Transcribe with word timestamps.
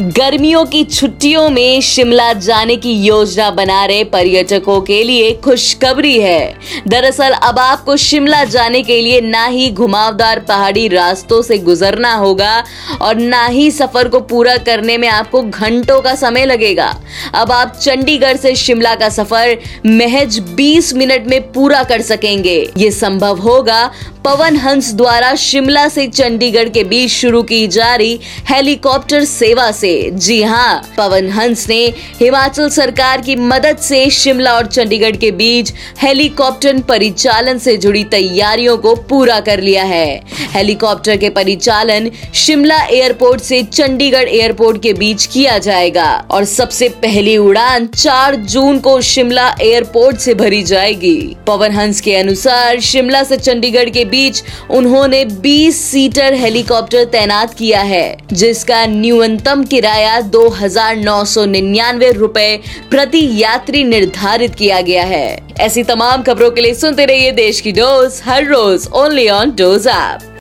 गर्मियों 0.00 0.64
की 0.64 0.82
छुट्टियों 0.84 1.48
में 1.50 1.80
शिमला 1.80 2.32
जाने 2.32 2.74
की 2.76 2.92
योजना 2.94 3.50
बना 3.50 3.84
रहे 3.84 4.02
पर्यटकों 4.04 4.80
के 4.80 5.02
लिए 5.04 5.32
खुशखबरी 5.34 6.18
है। 6.20 6.58
दरअसल 6.88 7.32
अब 7.32 7.58
आपको 7.58 7.96
शिमला 7.96 8.42
जाने 8.44 8.82
के 8.82 9.00
लिए 9.02 9.20
ना 9.20 9.44
ही 9.46 9.70
घुमावदार 9.70 10.40
पहाड़ी 10.40 10.86
रास्तों 10.88 11.40
से 11.42 11.58
गुजरना 11.58 12.12
होगा 12.14 12.52
और 13.00 13.16
ना 13.16 13.44
ही 13.46 13.70
सफ़र 13.70 14.08
को 14.08 14.20
पूरा 14.20 14.56
करने 14.58 14.98
में 14.98 15.08
आपको 15.08 15.42
घंटों 15.42 16.00
का 16.00 16.14
समय 16.14 16.44
लगेगा। 16.44 16.94
अब 17.34 17.52
आप 17.52 17.74
चंडीगढ़ 17.76 18.36
से 18.36 18.54
शिमला 18.56 18.94
का 18.94 19.08
सफ़र 19.08 19.56
महज 19.86 20.38
20 20.56 20.92
मिनट 20.94 21.26
में 21.26 21.40
पूरा 21.52 21.82
कर 21.84 22.02
सकेंगे। 22.02 22.56
ये 22.76 22.90
संभव 22.90 23.40
होगा। 23.40 23.90
पवन 24.24 24.56
हंस 24.56 24.92
द्वारा 24.92 25.34
शिमला 25.34 25.88
से 25.88 26.06
चंडीगढ़ 26.06 26.68
के 26.68 26.82
बीच 26.84 27.10
शुरू 27.10 27.42
की 27.42 27.66
जा 27.68 27.94
रही 27.94 28.18
हेलीकॉप्टर 28.48 29.24
सेवा 29.24 29.70
से। 29.72 29.87
जी 30.18 30.42
हाँ 30.42 30.82
पवन 30.96 31.28
हंस 31.30 31.68
ने 31.68 31.80
हिमाचल 32.20 32.68
सरकार 32.70 33.20
की 33.20 33.36
मदद 33.36 33.78
से 33.78 34.08
शिमला 34.10 34.52
और 34.52 34.66
चंडीगढ़ 34.66 35.16
के 35.16 35.30
बीच 35.32 35.72
हेलीकॉप्टर 35.98 36.82
परिचालन 36.88 37.58
से 37.58 37.76
जुड़ी 37.76 38.04
तैयारियों 38.06 38.76
को 38.78 38.94
पूरा 39.08 39.38
कर 39.40 39.60
लिया 39.60 39.84
है। 39.84 40.20
हेलीकॉप्टर 40.52 41.16
के 41.16 41.30
परिचालन 41.30 42.10
शिमला 42.36 42.78
एयरपोर्ट 42.84 43.40
से 43.40 43.62
चंडीगढ़ 43.62 44.28
एयरपोर्ट 44.28 44.82
के 44.82 44.92
बीच 44.94 45.26
किया 45.26 45.58
जाएगा 45.58 46.08
और 46.30 46.44
सबसे 46.44 46.88
पहली 47.02 47.36
उड़ान 47.38 47.86
4 47.88 48.34
जून 48.46 48.78
को 48.78 49.00
शिमला 49.02 49.48
एयरपोर्ट 49.62 50.16
से 50.16 50.34
भरी 50.34 50.62
जाएगी। 50.62 51.16
पवन 51.46 51.72
हंस 51.72 52.00
के 52.00 52.14
अनुसार 52.16 52.80
शिमला 52.80 53.22
से 53.22 53.36
चंडीगढ़ 53.36 53.90
के 53.90 54.04
बीच 54.06 54.42
उन्होंने 54.70 55.24
20 55.42 55.80
सीटर 55.82 56.34
हेलीकॉप्टर 56.34 57.04
तैनात 57.06 57.54
किया 57.54 57.80
है, 57.80 58.16
जिसका 58.32 58.84
न्यूनतम 58.86 59.64
किराया 59.78 60.20
दो 60.28 60.48
हज़ार 60.50 60.96
नौ 60.96 61.24
सौ 61.24 61.44
निन्यानवे 61.46 62.10
रूपए 62.12 62.48
प्रति 62.90 63.20
यात्री 63.32 63.82
निर्धारित 63.84 64.54
किया 64.54 64.80
गया 64.80 65.04
है। 65.04 65.26
ऐसी 65.60 65.82
तमाम 65.84 66.22
खबरों 66.22 66.50
के 66.50 66.60
लिए 66.60 66.74
सुनते 66.74 67.04
रहिए 67.04 67.30
देश 67.32 67.60
की 67.60 67.72
डोज, 67.72 68.20
हर 68.24 68.44
रोज 68.46 68.88
ओनली 68.94 69.28
ऑन 69.28 69.54
डोज 69.54 69.86
ऐप 69.88 70.34